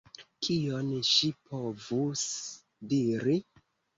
[0.45, 2.25] Kion ŝi povus
[2.95, 3.39] diri?